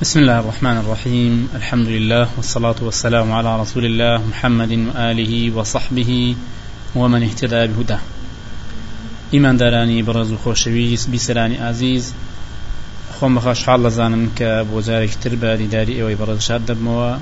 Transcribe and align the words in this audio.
بسم 0.00 0.20
الله 0.20 0.38
الرحمن 0.38 0.76
الرحيم 0.76 1.48
الحمد 1.54 1.88
لله 1.88 2.28
والصلاة 2.36 2.74
والسلام 2.82 3.32
على 3.32 3.60
رسول 3.60 3.84
الله 3.84 4.26
محمد 4.28 4.72
وآله 4.72 5.56
وصحبه 5.56 6.36
ومن 6.94 7.22
اهتدى 7.22 7.66
بهداه 7.66 8.00
إيمان 9.34 9.56
داراني 9.56 10.02
برز 10.02 10.34
خوشويس 10.44 11.06
بسراني 11.06 11.56
عزيز 11.58 12.14
خۆم 13.16 13.38
بەخۆشحاڵ 13.38 13.78
لەزانم 13.86 14.24
کە 14.38 14.50
بۆ 14.70 14.78
جارێکتر 14.86 15.32
بە 15.42 15.50
دیداری 15.60 15.94
ئێوەی 15.98 16.18
بەڕەشاد 16.20 16.62
دەبمەوە 16.68 17.12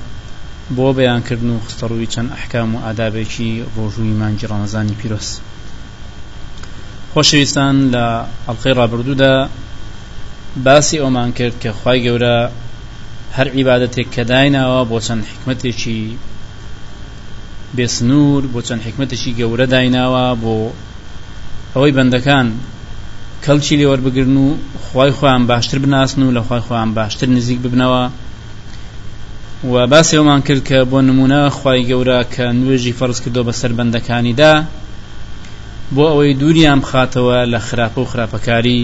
بۆ 0.77 0.87
بەیانکردن 0.97 1.51
و 1.51 1.61
خستەڕووی 1.67 2.11
چەند 2.15 2.33
ئەحکام 2.35 2.75
و 2.75 2.83
ئادابێکی 2.85 3.63
ڕۆژووی 3.77 4.19
مانگی 4.21 4.47
ڕەمەزانی 4.51 4.99
پیرۆس 5.01 5.29
خۆشەویستان 7.13 7.77
لە 7.95 8.07
ئەڵلقەی 8.47 8.77
ڕابردوودا 8.79 9.35
باسی 10.65 10.97
ئەومان 11.03 11.31
کرد 11.39 11.55
کە 11.63 11.71
خی 11.81 11.99
گەورە 12.07 12.37
هەر 13.37 13.49
عیباەتێک 13.57 14.09
کە 14.15 14.23
دایناوە 14.33 14.81
بۆ 14.91 14.99
چەند 15.07 15.23
حکمتێکی 15.31 16.01
بێسنوور 17.77 18.43
بۆ 18.53 18.61
چەند 18.67 18.83
حکمتێکی 18.87 19.31
گەورە 19.39 19.67
دایناوە 19.75 20.27
بۆ 20.43 20.57
ئەوەی 21.75 21.93
بەندەکان 21.97 22.47
کەلچی 23.45 23.77
لێ 23.79 23.87
وەربگرن 23.91 24.37
و 24.45 24.49
خی 24.85 25.11
خۆیان 25.19 25.43
باشتر 25.51 25.79
بناسن 25.85 26.21
و 26.23 26.35
لە 26.37 26.43
خی 26.49 26.61
خۆیان 26.67 26.91
باشتر 26.99 27.29
نزیک 27.37 27.59
ببنەوە. 27.65 28.05
و 29.73 29.87
باسی 29.87 30.17
ئەومان 30.17 30.41
کرد 30.47 30.63
کە 30.69 30.79
بۆ 30.91 30.99
نمونە 31.09 31.43
خی 31.59 31.81
گەورە 31.91 32.19
کە 32.35 32.45
نوێژی 32.59 32.93
فەرز 32.99 33.19
کردو 33.25 33.43
بەسەر 33.49 33.73
بەندەکانیدا 33.79 34.53
بۆ 35.95 36.05
ئەوەی 36.11 36.35
دووریان 36.41 36.81
بخاتەوە 36.85 37.39
لە 37.53 37.61
خراپە 37.67 37.99
و 38.03 38.11
خراپەکاری 38.13 38.81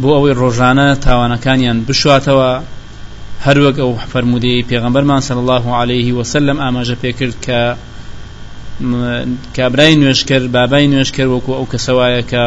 بۆ 0.00 0.10
ئەوەی 0.16 0.34
ڕۆژانە 0.40 0.88
تاوانەکانیان 1.04 1.78
بشواتەوە. 1.88 2.52
هەروەک 3.46 3.76
ئەو 3.82 3.92
فەرمودەی 4.12 4.64
پێغەمبەرمان 4.70 5.20
صلی 5.28 5.40
الله 5.44 5.66
عليه 5.80 6.08
وسلم 6.18 6.56
ئاماژە 6.64 6.96
پێکرد 7.02 7.36
کە 7.46 7.60
کابرای 9.56 9.94
نوێشکرد 10.00 10.46
بابای 10.56 10.86
نوێشکرد 10.92 11.30
وەکو 11.34 11.52
ئەو 11.58 11.66
کەسەوایە 11.72 12.22
کە 12.30 12.44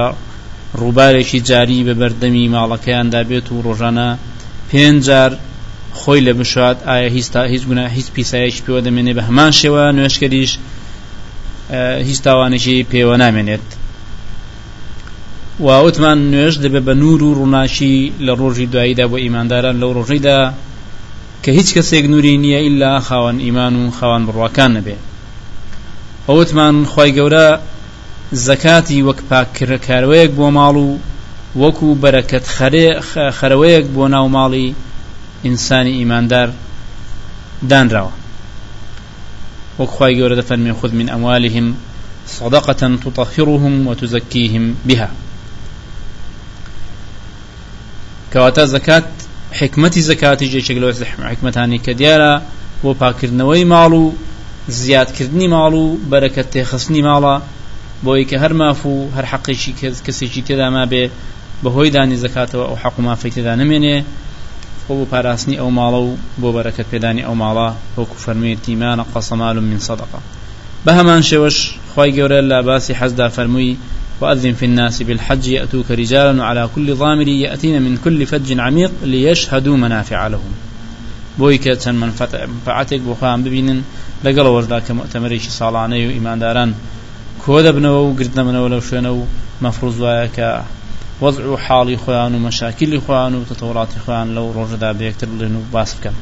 ڕووبارێکی 0.81 1.39
جاری 1.49 1.79
بە 1.87 1.93
بەردەمی 2.01 2.51
ماڵەکەیاندا 2.55 3.21
بێت 3.29 3.47
و 3.51 3.63
ڕۆژانە 3.67 4.09
پێنجار 4.69 5.31
خۆی 5.99 6.21
لە 6.27 6.33
بشات 6.39 6.77
ئایا 6.87 7.09
هیچ 7.15 7.27
تا 7.33 7.41
هیچ 7.53 7.63
گونا 7.69 7.85
هیچ 7.97 8.07
پیسایەکی 8.15 8.61
پێوە 8.65 8.81
دەمێنێ 8.85 9.13
بە 9.17 9.23
هەمان 9.27 9.51
شێوە 9.59 9.83
نوێشکەریش 9.97 10.51
هیچ 12.07 12.19
تاوانێکی 12.25 12.85
پێوە 12.91 13.15
نامێنێت. 13.23 13.67
و 15.65 15.67
وتمان 15.85 16.19
نوێش 16.33 16.55
دەبێت 16.63 16.83
بە 16.87 16.93
نور 17.03 17.19
و 17.23 17.35
ڕووناشی 17.39 18.11
لە 18.25 18.33
ڕۆژی 18.39 18.67
دواییدا 18.73 19.05
بۆ 19.11 19.17
ئیمانداران 19.23 19.75
لەو 19.81 19.91
ڕۆژەیدا 19.97 20.39
کە 21.43 21.49
هیچ 21.57 21.69
کەسێک 21.75 22.05
نوری 22.13 22.41
نییە 22.43 22.59
ئللا 22.67 22.93
خاوەن 23.07 23.37
ئیمان 23.45 23.73
و 23.75 23.91
خاوەن 23.97 24.23
بڕواکان 24.27 24.71
نەبێ. 24.77 24.97
ئەوتمان 26.27 26.75
خی 26.91 27.11
گەورە 27.17 27.47
زەکاتی 28.45 29.03
وەک 29.07 29.19
پاککارەوەیەک 29.29 30.31
بۆ 30.37 30.47
ماڵ 30.57 30.75
و 30.85 30.89
وەکو 31.61 31.87
بەرەکەت 32.01 32.45
خەرەوەیەک 33.37 33.85
بۆ 33.95 34.03
ناو 34.13 34.27
ماڵی 34.35 34.67
ئینسانی 35.45 35.97
ئیماندار 35.99 36.49
دانراوە. 37.69 38.13
وەکخوای 39.79 40.17
گەورە 40.19 40.35
دەفەرمی 40.41 40.73
خود 40.79 40.91
من 40.99 41.07
ئەموالهم 41.13 41.67
صدقة 42.37 42.81
تطهرهم 43.03 43.87
وتزكيهم 43.87 44.65
بها. 44.87 45.09
کەواتە 48.31 48.63
زەکات 48.73 49.07
حکمەتی 49.59 50.01
زەکاتی 50.09 50.49
جێچێک 50.53 50.77
لەوە 50.83 50.93
حکمەتانی 51.31 51.79
کە 51.85 51.93
دیارە 51.99 52.33
بۆ 52.83 52.91
پاکردنەوەی 53.01 53.65
ماڵ 53.73 53.91
و 54.01 54.05
زیادکردنی 54.81 55.47
ماڵ 55.55 55.73
و 55.81 55.85
بەرەکەت 56.11 56.47
تێخستنی 56.53 57.03
ماڵە 57.07 57.35
بۆی 58.05 58.25
کە 58.29 58.37
هەر 58.43 58.53
ماف 58.61 58.81
و 58.85 58.93
هەر 59.15 59.25
حەقیشی 59.31 59.73
کەسێکی 60.05 60.41
تێدا 60.47 60.67
ما 60.75 60.83
بێ 60.91 61.03
بەهۆی 61.63 61.93
دانی 61.95 62.17
زەکاتەوە 62.23 62.65
ئەو 62.69 62.77
حەق 62.83 62.95
و 62.99 63.01
مافەی 63.07 63.31
تێدا 63.35 63.53
نمێنێ. 63.61 63.97
بۆ 64.85 64.93
بۆ 64.99 65.05
پاراستنی 65.11 65.59
ئەو 65.61 65.69
ماڵە 65.77 65.99
و 66.07 66.09
بۆ 66.41 66.49
بەرەکەت 66.55 66.87
پێدانی 66.93 67.23
ئەو 67.27 67.35
ماڵە 67.43 67.67
وەکو 67.97 68.17
فەرمووی 68.23 68.57
تیمانە 68.65 69.03
قەسەمال 69.13 69.57
من 69.69 69.79
صدقة. 69.87 70.19
بە 70.85 70.91
هەمان 70.97 71.21
شێوەش 71.29 71.57
خی 71.93 72.09
گەورە 72.17 72.39
لە 72.51 72.59
باسی 72.67 72.93
حەزدا 72.99 73.27
فەرمووی 73.35 73.77
وأذن 74.21 74.53
في 74.53 74.65
الناس 74.65 75.03
بالحج 75.03 75.47
يأتوك 75.47 75.91
رجالا 75.91 76.41
وعلى 76.41 76.69
كل 76.75 76.95
ضامر 76.95 77.27
يأتين 77.27 77.81
من 77.81 77.97
كل 78.03 78.25
فج 78.25 78.59
عميق 78.59 78.91
ليشهدوا 79.03 79.77
منافع 79.77 80.27
لهم. 80.27 80.53
بۆی 81.37 81.57
کە 81.63 81.71
چەند 81.83 81.97
منفعاتێک 82.03 83.01
بۆ 83.07 83.13
خۆیان 83.19 83.41
ببینن 83.45 83.79
لەگەڵ 84.25 84.47
وەردا 84.55 84.79
کە 84.85 84.91
مؤتەمەرێکی 84.99 85.55
ساڵانەی 85.59 86.03
و 86.07 86.15
ئیمانداران 86.15 86.71
کۆ 87.43 87.55
دەبنەوە 87.65 88.01
و 88.05 88.15
گردنەبنەوە 88.19 88.67
لەو 88.73 88.81
شوێنە 88.87 89.11
و 89.17 89.21
مەفروز 89.63 89.97
وایە 90.03 90.27
کە 90.35 90.49
وەضع 91.23 91.43
و 91.51 91.57
حاڵی 91.65 91.97
خۆیان 92.03 92.31
و 92.35 92.43
مەشاکلی 92.47 92.99
خۆیان 93.05 93.33
و 93.35 93.45
تەتەوڕاتی 93.49 93.99
خۆیان 94.03 94.27
لەو 94.35 94.47
ڕۆژەدا 94.57 94.89
بەیەکتر 94.99 95.27
بڵێن 95.33 95.53
و 95.57 95.61
باس 95.73 95.91
بکەن 95.95 96.15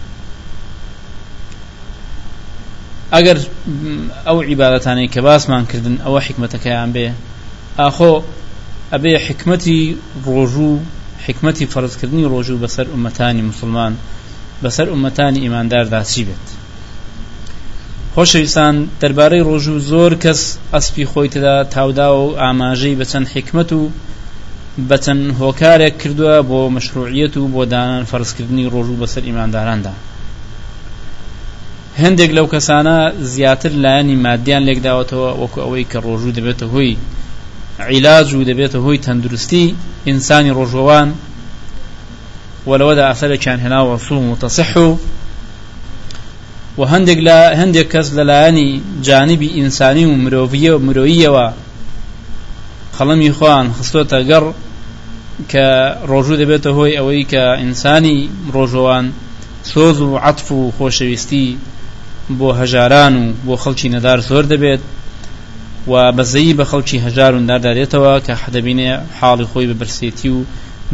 ئەگەر 3.13 3.37
ئەو 4.27 4.37
ئاخۆ 7.79 8.13
ئەبێ 8.93 9.13
حکمەتی 9.25 9.81
ڕۆژوو 10.25 10.73
حکمەتی 11.25 11.65
فەرزکردنی 11.73 12.29
ڕۆژوو 12.33 12.61
بەسەر 12.63 12.87
ئومەتانی 12.93 13.43
مسلمان 13.49 13.93
بەسەر 14.63 14.87
ئومەتانی 14.93 15.43
ئیمانداردا 15.45 16.01
چی 16.11 16.23
بێت. 16.27 16.45
خۆشەویستان 18.15 18.75
دەربارەی 19.01 19.45
ڕۆژ 19.49 19.65
و 19.73 19.77
زۆر 19.91 20.11
کەس 20.23 20.41
ئەسپی 20.73 21.05
خۆی 21.11 21.29
تدا 21.33 21.55
تاودا 21.73 22.07
و 22.19 22.35
ئاماژەی 22.41 22.97
بە 22.99 23.05
چەند 23.11 23.27
حکمت 23.33 23.69
و 23.79 23.81
بە 24.89 24.97
چەند 25.03 25.23
هۆکارێک 25.39 25.95
کردووە 26.01 26.35
بۆ 26.49 26.59
مەشروعیەت 26.75 27.33
و 27.37 27.51
بۆ 27.53 27.61
دانان 27.73 28.03
فەرزکردنی 28.11 28.69
ڕۆژ 28.73 28.87
و 28.91 28.99
بەسەر 29.01 29.23
ئیمانداراندا. 29.27 29.93
هەندێک 32.01 32.31
لەو 32.37 32.47
کەسانە 32.53 32.97
زیاتر 33.33 33.71
لایەنی 33.83 34.21
مادیان 34.25 34.63
لێکداوەتەوە 34.67 35.29
وەکو 35.41 35.59
ئەوەی 35.63 35.85
کە 35.91 35.99
ڕۆژوو 36.05 36.35
دەبێتە 36.37 36.65
هۆی 36.73 36.93
عیلاج 37.79 38.33
و 38.33 38.45
دەبێتە 38.49 38.77
هۆی 38.85 39.03
تەندروستی 39.05 39.75
ئینسانی 40.05 40.51
ڕۆژەوان 40.57 41.09
وەلەوەدا 42.69 43.03
ئەسەرێکیان 43.09 43.59
هێناوە 43.63 43.95
سوڵ 44.05 44.21
متەسح 44.31 44.71
و 44.77 44.97
و 46.79 46.81
هەندێک 46.91 47.19
لە 47.27 47.37
هەندێک 47.59 47.87
کەس 47.93 48.07
لەلایەنی 48.17 48.81
جانبی 49.07 49.49
ئینسانی 49.57 50.05
و 50.05 50.13
مرۆڤیە 50.23 50.71
و 50.75 50.83
مرۆییەوە 50.87 51.47
خەڵەمی 52.95 53.31
خۆیان 53.37 53.67
خستۆتە 53.77 54.19
گەڕ 54.29 54.45
کە 55.51 55.67
ڕۆژوو 56.11 56.39
دەبێتە 56.41 56.69
هۆی 56.77 56.97
ئەوەی 56.99 57.23
کە 57.31 57.43
ئینسانی 57.61 58.19
ڕۆژەوان 58.55 59.05
سۆز 59.71 59.97
و 60.01 60.17
عطف 60.27 60.47
و 60.51 60.71
خۆشەویستی 60.77 61.47
بۆ 62.39 62.49
هەژاران 62.59 63.13
و 63.21 63.23
بۆ 63.45 63.55
خەڵکی 63.63 63.91
نەدار 63.95 64.19
زۆر 64.29 64.45
دەبێت 64.53 64.81
و 65.87 65.93
بەزەیی 66.17 66.57
بە 66.59 66.65
خەڵکی 66.71 66.97
هەژار 67.05 67.31
و 67.35 67.45
داردارێتەوە 67.49 68.13
کە 68.25 68.33
حدەبینێ 68.43 68.89
حاڵی 69.19 69.45
خۆی 69.51 69.67
بە 69.69 69.75
برسێتی 69.81 70.29
و 70.35 70.39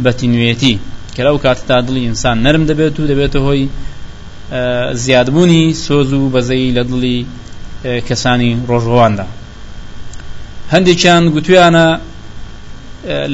بەتینوێتی. 0.04 0.74
کە 1.14 1.20
لەو 1.26 1.36
کاتتا 1.44 1.76
دڵی 1.86 2.02
ئینسان 2.08 2.36
نەرم 2.44 2.64
دەبێت 2.70 2.94
و 3.00 3.08
دەبێتە 3.10 3.38
هۆی 3.46 3.64
زیادبوونی 5.04 5.74
سۆز 5.84 6.12
و 6.12 6.30
بەزەی 6.34 6.74
لە 6.76 6.82
دڵی 6.90 7.18
کەسانی 8.08 8.52
ڕۆژڕواندا 8.68 9.26
هەندێکیان 10.72 11.24
گوتویانە 11.34 11.86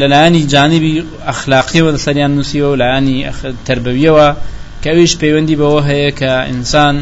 لەلایانی 0.00 0.42
جانبی 0.52 0.92
ئەخلاقیەوە 1.28 1.90
لەسەریان 1.96 2.32
نووسیەوە 2.36 2.68
و 2.72 2.78
لایانی 2.82 3.18
تربەویەوە 3.66 4.28
کە 4.82 4.88
ئەویش 4.92 5.12
پەیوەندی 5.20 5.56
بەوە 5.60 5.80
هەیە 5.90 6.10
کە 6.20 6.32
ئینسان 6.50 6.96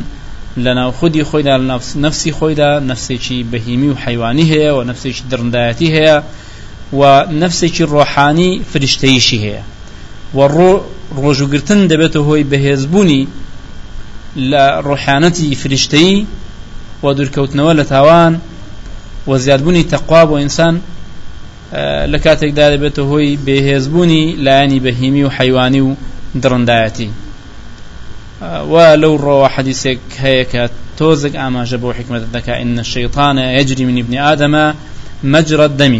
لە 0.56 0.72
ناو 0.78 0.90
خودی 0.93 1.25
خۆیدا 1.25 1.56
لە 1.69 1.96
نفسی 1.96 2.32
خۆیدا 2.32 2.70
نفسێکی 2.90 3.46
بەهیمی 3.52 3.88
و 3.93 3.96
حیوانی 4.04 4.46
هەیە 4.52 4.70
و 4.76 4.84
نفسێکی 4.90 5.22
درندایەتی 5.31 5.88
هەیە 5.96 6.16
و 6.93 7.02
نفسێکی 7.43 7.84
ڕۆحانی 7.93 8.60
فریشتەیشی 8.70 9.38
هەیە. 9.44 9.62
و 10.34 10.40
ڕۆژوگرتن 11.22 11.81
دەبێتە 11.93 12.20
هۆی 12.28 12.44
بەهێزبوونی 12.50 13.22
لە 14.50 14.64
ڕۆحانەتی 14.88 15.56
فریشتەی 15.60 16.26
و 17.02 17.06
دوورکەوتنەوە 17.16 17.72
لە 17.81 17.84
تاوان 17.93 18.40
و 19.28 19.38
زیادبوونی 19.38 19.84
تەقوا 19.93 20.22
بۆ 20.28 20.37
ئینسان 20.43 20.75
لە 22.12 22.19
کاتێکدا 22.25 22.66
دەبێتە 22.75 23.02
هۆی 23.10 23.38
بێهێزبوونی 23.46 24.25
لایەنی 24.44 24.81
بەهیمی 24.84 25.22
و 25.25 25.31
حیوانی 25.38 25.81
و 25.81 25.96
درڕندایەتی 26.43 27.08
و 28.72 28.76
لەو 29.02 29.14
ڕۆوە 29.24 29.48
حەدیسێک 29.54 30.00
هەیە 30.24 30.44
کە 30.52 30.62
تۆزێک 30.98 31.34
ئاماژە 31.40 31.78
بۆ 31.82 31.90
حکمت 31.98 32.22
دەکا 32.36 32.54
إن 32.62 32.78
الشيطان 32.78 33.38
يجري 33.38 33.84
من 33.84 33.96
ابن 34.02 34.14
آدم 34.32 34.54
مجرى 35.34 35.64
الدم 35.70 35.94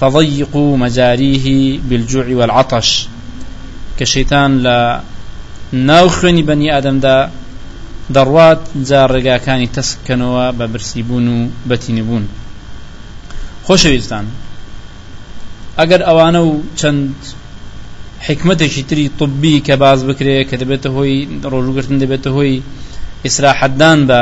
فضيقوا 0.00 0.76
مجاريه 0.76 1.46
بالجوع 1.88 2.26
والعطش. 2.38 2.90
كشيطان 3.98 4.58
لا 4.58 5.00
ناو 5.72 6.08
خوێنی 6.08 6.42
بەنی 6.48 6.72
ئادەمدا 6.74 7.16
دەڕوات 8.14 8.60
جا 8.88 9.02
ڕێگاکانی 9.12 9.72
تەسکەنەوە 9.76 10.44
بە 10.58 10.66
برسیبوون 10.72 11.26
و 11.28 11.38
بەتینبوون 11.68 12.24
خۆشەویستان 13.66 14.26
ئەگەر 15.78 16.00
ئەوانە 16.08 16.40
و 16.48 16.52
چەند 16.78 17.14
حکمتێکی 18.20 18.82
تری 18.88 19.10
طبی 19.18 19.62
کە 19.66 19.74
باز 19.82 20.00
بکرێ 20.08 20.44
کە 20.50 20.56
دەبێتە 20.62 20.88
هۆی 20.96 21.16
ڕۆژوگرتن 21.52 21.98
دەبێتە 22.02 22.30
هۆی 22.36 22.62
ئیسراحەتدان 23.24 23.98
بە 24.08 24.20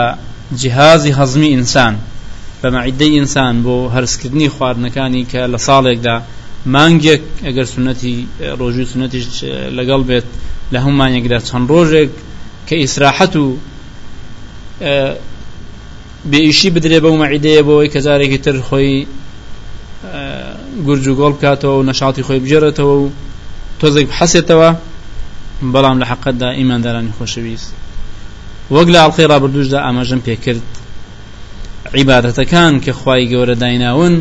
جیهازی 0.60 1.12
هەزمی 1.18 1.48
ئینسان 1.54 1.94
بە 2.60 2.68
مەعیدەی 2.74 3.12
ئینسان 3.18 3.54
بۆ 3.64 3.76
هەرسکردنی 3.94 4.48
خواردنەکانی 4.54 5.22
کە 5.30 5.40
لە 5.52 5.58
ساڵێکدا 5.66 6.16
مانگێک 6.74 7.22
ئەگەر 7.46 7.66
سنەتی 7.74 8.16
ڕۆژوی 8.60 8.86
سنەتیش 8.92 9.24
لەگەڵ 9.78 10.00
بێت 10.08 10.26
لە 10.72 10.78
هەمومانێکدا 10.84 11.38
چەند 11.48 11.66
ڕۆژێک 11.72 12.10
کە 12.68 12.74
ئیسراحەت 12.82 13.34
و 13.42 13.46
بێئیشی 16.30 16.70
بدرێ 16.74 16.98
بە 17.04 17.08
و 17.12 17.20
مەعیدەیە 17.22 17.62
بۆەوەی 17.66 17.90
کە 17.94 18.00
جارێکی 18.06 18.38
تر 18.44 18.56
خۆی 18.68 19.06
گورج 20.86 21.04
و 21.08 21.16
گۆڵ 21.20 21.32
بکاتەوە 21.36 21.74
و 21.78 21.86
نەشاتی 21.90 22.22
خۆی 22.26 22.40
بجێرێتەوە 22.44 22.94
و 23.02 23.06
تۆزێک 23.84 24.08
حەسێتەوە 24.18 24.70
بەڵام 25.72 25.96
لە 26.00 26.06
حەقەتدا 26.10 26.48
ئیماندارانی 26.58 27.12
خۆشەویست. 27.18 27.70
وەک 28.74 28.88
لە 28.94 28.98
ئاڵخی 29.02 29.24
ڕابردوشدا 29.32 29.78
ئاماژەم 29.84 30.20
پێکرد 30.26 30.64
عیبادەتەکان 31.96 32.74
کە 32.84 32.92
خوای 32.98 33.28
گەورە 33.32 33.54
دایناون 33.62 34.14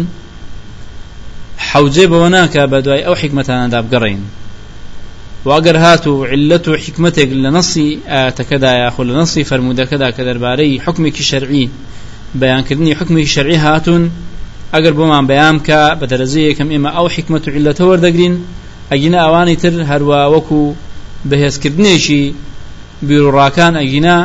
حوجێ 1.69 2.05
بەوە 2.11 2.29
ناکە 2.35 2.63
بە 2.71 2.79
دوای 2.85 3.05
ئەو 3.07 3.15
حکمەتانەدا 3.21 3.79
بگەڕین 3.85 4.21
واگەر 5.49 5.77
هات 5.83 6.07
و 6.07 6.25
علت 6.31 6.65
و 6.67 6.73
حکمتێک 6.83 7.29
لە 7.43 7.49
نەسی 7.55 7.89
ئاەتەکەدا 8.11 8.71
یاخۆ 8.83 9.01
لە 9.09 9.13
نەسی 9.19 9.43
فرەرمودەکەدا 9.49 10.09
کە 10.15 10.23
دەربارەی 10.27 10.81
حکمێکی 10.85 11.23
شەرعی 11.31 11.65
بەیانکردنی 12.39 12.93
حکمێکی 12.99 13.33
شەرعی 13.35 13.59
هاتون 13.65 14.03
ئەگەر 14.73 14.93
بۆمان 14.99 15.25
بەیان 15.31 15.57
کە 15.67 15.81
بە 15.99 16.05
دەرەزەیە 16.11 16.47
یەکەم 16.51 16.69
ئێمە 16.73 16.89
ئەو 16.95 17.07
حکمت 17.15 17.43
و 17.47 17.51
علەتە 17.57 17.83
وەردەگرین 17.89 18.35
ئەگینا 18.91 19.19
ئەوانی 19.25 19.55
تر 19.61 19.73
هەروە 19.91 20.19
وەکو 20.33 20.61
بەهێزکردنێکی 21.29 22.23
بیرڕاکان 23.07 23.73
ئەگینا 23.81 24.17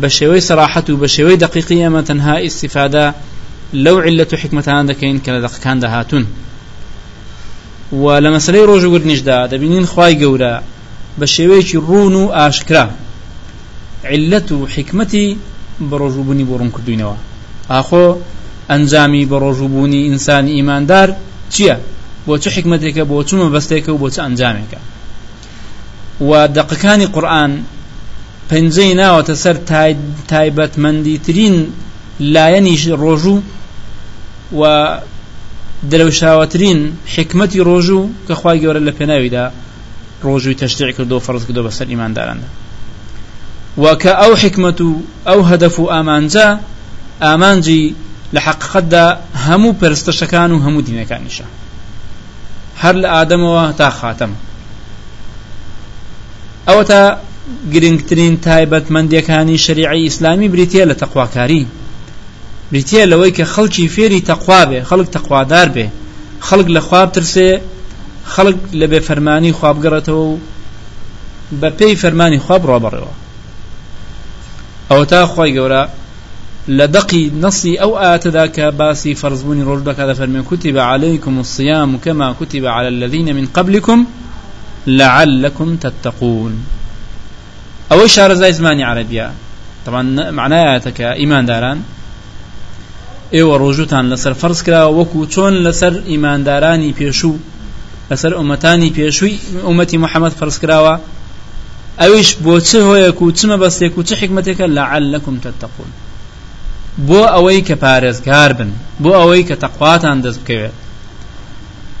بە 0.00 0.08
شێوەی 0.16 0.42
سەراحەت 0.48 0.86
و 0.90 0.98
بە 1.02 1.08
شێوەی 1.14 1.36
دقیقی 1.44 1.84
ئەمە 1.84 2.02
تەنها 2.08 2.34
ئیسیفادا 2.44 3.06
لەو 3.84 3.96
علەت 4.06 4.30
و 4.32 4.36
حکمتان 4.42 4.82
دەکەین 4.90 5.18
کە 5.24 5.30
لە 5.34 5.40
دەقەکان 5.46 5.76
دەهاتون. 5.84 6.24
و 8.02 8.04
لە 8.24 8.30
مەسلەی 8.36 8.66
ڕۆژوگرتنیشدا 8.70 9.38
دەبینین 9.52 9.86
خی 9.92 10.12
گەورە 10.22 10.54
بە 11.18 11.26
شێوەیەکی 11.34 11.78
ڕون 11.88 12.14
و 12.22 12.24
ئاشکرا. 12.36 12.86
علت 14.10 14.48
و 14.52 14.66
حکمەتی 14.74 15.28
بە 15.88 15.96
ڕۆژوبوونی 16.02 16.44
بۆ 16.48 16.54
ڕوون 16.60 16.70
کردوینەوە. 16.76 17.16
ئاخۆ 17.72 18.06
ئەنجامی 18.70 19.22
بە 19.30 19.36
ڕۆژوبوونی 19.44 20.00
ئینسانی 20.06 20.52
ئیماندار 20.58 21.08
چییە؟ 21.52 21.76
بۆ 22.26 22.34
چه 22.42 22.50
حکمتێکە 22.56 23.02
بۆ 23.10 23.16
چوومە 23.28 23.48
بەستێکە 23.54 23.90
و 23.92 23.98
بۆ 24.02 24.08
چه 24.14 24.20
ئەنجامێکە. 24.26 24.80
و 26.28 26.48
دقەکانی 26.48 27.06
قورآن 27.14 27.52
پەنجەی 28.50 28.92
ناوەتە 29.00 29.34
سەر 29.42 29.56
تایبەتمەندی 30.30 31.16
ترین 31.26 31.56
لایەنیش 32.34 32.82
ڕۆژوو 33.02 33.38
و 34.60 34.62
دەلەوشاوەترین 35.90 36.80
حکمەتی 37.14 37.60
ڕۆژوو 37.68 38.10
کە 38.26 38.34
خی 38.40 38.56
گەورە 38.62 38.80
لە 38.88 38.92
پێناویدا 38.98 39.44
ڕۆژوی 40.24 40.58
تەشتیع 40.62 40.92
کردو 40.96 41.18
فەرز 41.26 41.42
کردو 41.46 41.62
بەسەر 41.68 41.86
ئیمانداراندا 41.92 42.48
وکە 43.84 44.12
ئەو 44.20 44.32
حکمت 44.42 44.80
و 44.80 45.02
ئەو 45.28 45.40
هەدەف 45.50 45.74
و 45.78 45.90
ئامانجا 45.94 46.48
ئامانجی 47.20 47.94
لە 48.34 48.40
حقیقتدا 48.46 49.06
هەموو 49.46 49.76
پەرستەشەکان 49.80 50.50
و 50.52 50.62
هەموو 50.64 50.86
دینەکانیشە. 50.88 51.46
هەر 52.82 52.94
لە 53.02 53.08
ئادەمەوە 53.14 53.64
تا 53.78 53.88
خاتەم 53.98 54.32
ئەوە 56.68 56.84
تا 56.90 57.02
گرنگترین 57.72 58.34
تایبەتمەندیەکانی 58.46 59.62
شریعی 59.66 60.04
ئیسلامی 60.06 60.48
بریتە 60.54 60.82
لە 60.90 60.94
تەقواکاری. 61.02 61.64
بریتە 62.72 63.02
لەوەی 63.12 63.32
کە 63.36 63.44
خەڵکی 63.54 63.90
فێری 63.94 64.26
تەخوا 64.30 64.62
بێ 64.70 64.80
خەڵک 64.88 65.08
تەخوادار 65.16 65.68
بێ 65.74 65.86
خەڵک 66.46 66.68
لە 66.76 66.80
خواب 66.86 67.08
ترسێ 67.16 67.50
خەڵک 68.32 68.58
لە 68.80 68.86
بێ 68.90 69.00
فەرمانی 69.08 69.56
خوابگەڕێتەوە 69.58 70.24
و 70.30 70.38
بە 71.60 71.70
پێی 71.78 71.94
فەرمانی 72.02 72.42
خواب 72.44 72.62
ڕۆبڕێەوە 72.70 73.12
ئەوە 74.90 75.04
تا 75.10 75.20
خۆی 75.32 75.54
گەورە 75.56 75.82
دقی 76.68 77.32
نصی 77.40 77.76
ئەو 77.78 77.92
ئاتەدا 78.02 78.46
کە 78.56 78.74
باسی 78.78 79.14
فەرزبوونی 79.14 79.64
ڕۆژ 79.68 79.80
دەکا 79.88 80.04
دەفەرمێن 80.10 80.44
كتب 80.50 80.78
عليكم 80.78 81.38
الصيام 81.38 81.98
كما 81.98 82.34
كتب 82.40 82.66
على 82.66 82.88
الذين 82.88 83.36
من 83.36 83.46
قبلكم 83.46 84.06
لعلكم 84.86 85.76
تتقون. 85.76 86.52
ئەوەی 87.90 88.08
شارەزای 88.08 88.52
زمانی 88.52 88.84
عربیە 88.84 89.28
طبعا 89.86 90.02
معنایەتەکە 90.30 91.18
ئیمان 91.20 91.46
داران. 91.46 91.78
ئێوە 93.34 93.54
ڕۆژوتان 93.62 94.04
لەسەر 94.12 94.34
فەرز 94.40 94.60
کرا 94.66 94.82
وەکو 94.98 95.20
چۆن 95.34 95.54
ئیماندارانی 96.10 96.94
پێشوو 96.98 97.38
لەسەر 98.10 98.32
ئومەتانی 98.38 98.90
پێشووی 98.96 99.38
ئومەتی 99.66 99.98
محەممەد 100.04 100.34
فەرز 100.40 100.56
کراوە 100.62 100.94
ئەویش 102.00 102.30
بۆ 102.44 102.54
چ 102.68 102.70
هۆیەک 102.86 103.18
و 103.22 103.32
چمە 103.38 103.56
بەستێک 103.62 103.94
و 103.98 104.02
چ 104.08 104.10
حکمتێکە 104.20 104.66
لەعلەکم 104.76 105.36
تتەقون 105.44 105.90
بۆ 107.08 107.22
ئەوەی 107.34 107.60
کە 107.68 107.76
پارێزگار 107.84 108.52
بن 108.58 108.70
بۆ 109.02 109.10
ئەوەی 109.20 109.44
کە 109.48 109.56
تەقواتان 109.62 110.18
دەست 110.24 110.40
بکەوێت. 110.42 110.76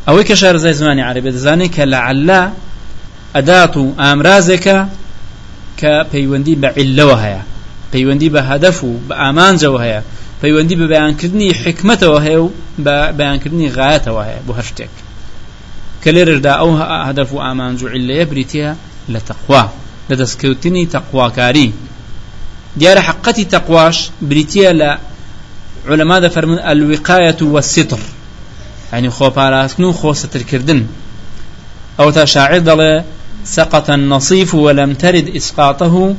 ئەوەی 0.06 0.24
کە 0.28 0.34
شارزای 0.40 0.74
زمانی 0.80 1.02
عربێت 1.10 1.34
دەزانێت 1.36 1.70
کە 1.76 1.84
لەعلە 1.92 2.42
ئەدات 3.34 3.74
و 3.76 3.84
ئامرازێکە 4.02 4.78
کە 5.80 5.92
پەیوەندی 6.12 6.56
بە 6.62 6.68
عیلەوە 6.78 7.16
هەیە 7.24 7.42
پەیوەندی 7.92 8.30
بە 8.34 8.40
هەدەف 8.50 8.78
و 8.88 8.90
بە 9.08 9.14
ئامانجەوە 9.22 9.78
هەیە 9.84 10.00
پەیوەندی 10.42 10.76
بە 10.80 10.86
بەیانکردنی 10.92 11.50
حکمتەوە 11.62 12.18
هەیە 12.26 12.40
و 12.44 12.48
بە 12.84 12.96
بەیانکردنی 13.18 13.68
غایەتەوە 13.76 14.22
هەیە 14.28 14.40
بۆ 14.46 14.52
هەر 14.58 14.66
شتێک. 14.70 14.94
کە 16.02 16.10
لێرەدا 16.14 16.52
ئەو 16.60 16.70
هەدەف 17.08 17.28
و 17.32 17.38
ئامانج 17.44 17.78
و 17.82 17.88
عیلەیە 17.94 18.26
بریتە 18.30 18.70
لە 19.12 19.20
تەقوا 19.28 19.64
لە 20.10 20.14
دەستکەوتنی 20.20 20.84
تەقواکاری 22.80 22.96
دیارە 22.96 23.00
حقەتی 23.08 23.44
تەقواش 23.44 24.10
بریتە 24.30 24.72
لە 24.80 24.98
علەما 25.88 26.20
دەفەرمون 26.20 26.58
الوقایەت 26.58 27.42
والستر. 27.42 27.98
يعني 28.92 29.10
خۆپاراستن 29.10 29.84
و 29.84 29.92
خۆسترکردن 29.92 30.82
ئەو 31.98 32.10
تا 32.12 32.24
شاعر 32.24 32.60
دەڵێ 32.60 33.04
سقط 33.44 33.90
النصيف 33.90 34.54
ولم 34.54 34.94
ترد 34.94 35.36
إسقاطه 35.36 36.14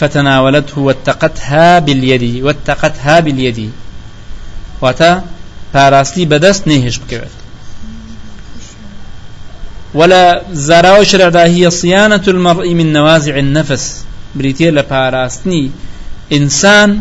فتناولته 0.00 0.78
واتقتها 0.78 1.78
باليد 1.78 2.42
واتقتها 2.42 3.20
باليد. 3.20 3.70
واتا 4.80 5.24
پاراستي 5.74 6.24
بدست 6.26 6.68
نهش 6.68 6.98
بكوت 6.98 7.28
ولا 9.94 10.42
زراو 10.52 11.02
شرعدا 11.02 11.44
هي 11.44 11.70
صيانة 11.70 12.22
المرء 12.28 12.74
من 12.74 12.92
نوازع 12.92 13.38
النفس. 13.38 14.09
بريتيا 14.34 14.70
لپاراستني 14.70 15.70
إنسان 16.32 17.00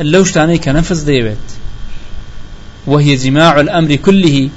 لو 0.00 0.24
شتاني 0.24 0.58
كنفس 0.58 0.98
ديوت 0.98 1.36
وهي 2.86 3.16
جماع 3.16 3.60
الأمر 3.60 3.94
كله 3.94 4.48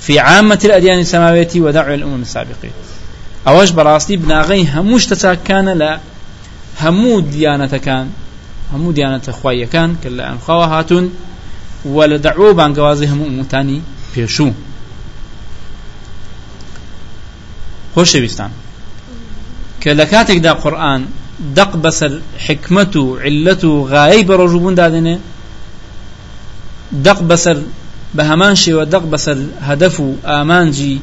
في 0.00 0.18
عامة 0.18 0.60
الأديان 0.64 0.98
السماوية 0.98 1.48
ودعو 1.56 1.94
الأمم 1.94 2.22
السابقين. 2.22 2.72
ئەوەش 3.46 3.70
بەڕاستی 3.78 4.16
بناغی 4.22 4.62
هەموو 4.74 5.02
شتەچاکانە 5.04 5.74
لە 5.82 5.90
هەموو 6.82 7.24
دیانەتەکان 7.32 8.06
هەموو 8.72 8.94
دیانەتە 8.96 9.30
خوایەکان 9.38 9.90
کە 10.02 10.08
لە 10.16 10.22
ئەنخواوە 10.28 10.66
هاتوون 10.72 11.06
و 11.94 11.98
لە 12.10 12.18
دەعوە 12.26 12.50
بانگەوازی 12.58 13.10
هەموو 13.12 13.30
ئوموتانی 13.30 13.80
پێشوو 14.12 14.52
خۆشەویستان 17.94 18.50
کە 19.82 19.90
لە 19.98 20.04
کاتێکدا 20.12 20.52
قورآن 20.62 21.02
دەق 21.02 21.10
بەسەر 21.10 21.25
حکمت 22.46 22.96
و 22.96 23.16
علت 23.16 23.64
و 23.64 23.84
غایی 23.84 24.26
بە 24.28 24.34
ڕۆژوبوون 24.40 24.74
دادێنێ 24.80 25.16
دەق 27.06 27.20
بەسەر 27.30 27.56
بە 28.16 28.22
هەمان 28.30 28.54
شێوە 28.54 28.84
دەق 28.92 29.04
بەسەر 29.12 29.38
هەدەف 29.68 30.00
و 30.00 30.16
ئامانجی 30.24 31.00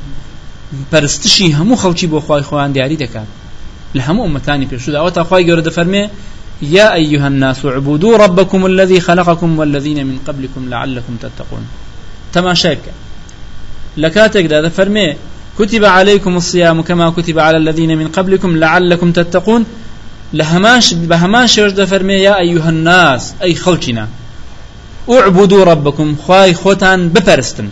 پەرستشی 0.91 1.53
هەموو 1.57 1.81
خەڵکی 1.83 2.07
بۆ 2.11 2.19
خی 2.25 2.43
خۆیان 2.49 2.71
دیاری 2.75 2.97
دەکات 3.03 3.29
لە 3.95 4.01
هەموو 4.07 4.25
ئومەتانی 4.27 4.67
پێشودا 4.71 4.97
ئەوە 5.01 5.11
تا 5.15 5.23
خی 5.29 5.43
گەورە 5.47 5.63
دەفەرمێ 5.69 6.03
يا 6.61 6.93
أيها 6.93 7.27
الناس 7.27 7.65
اعبدوا 7.65 8.17
ربكم 8.17 8.65
الذي 8.65 8.99
خلقكم 8.99 9.59
والذين 9.59 10.07
من 10.07 10.17
قبلكم 10.27 10.69
لعلكم 10.69 11.13
تتقون. 11.21 11.63
تماشاك 12.33 12.79
لكاتك 13.97 14.45
دا 14.45 14.69
فرمي 14.69 15.15
كتب 15.59 15.85
عليكم 15.85 16.37
الصيام 16.37 16.81
كما 16.81 17.09
كتب 17.09 17.39
على 17.39 17.57
الذين 17.57 17.97
من 17.97 18.07
قبلكم 18.07 18.57
لعلكم 18.57 19.11
تتقون. 19.11 19.65
لهماش 20.33 20.93
بهماش 20.93 21.57
يجد 21.57 21.85
فرمي 21.85 22.13
يا 22.13 22.39
أيها 22.39 22.69
الناس 22.69 23.33
أي 23.41 23.55
خلقنا 23.55 24.07
اعبدوا 25.09 25.63
ربكم 25.63 26.15
خواي 26.27 26.53
خوتان 26.53 27.09
بپرستن 27.09 27.69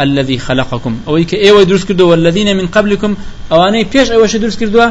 الذي 0.00 0.38
خلقكم. 0.38 0.98
أو 1.08 1.24
كي 1.24 1.36
إيوه 1.36 1.62
دروس 1.62 1.84
كردو 1.84 2.10
والذين 2.10 2.56
من 2.56 2.66
قبلكم 2.66 3.16
أواني 3.52 3.84
بيش 3.84 4.10
أيوه 4.10 4.26
دروس 4.26 4.56
كردو 4.56 4.90